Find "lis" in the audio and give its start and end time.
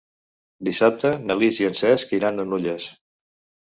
1.43-1.61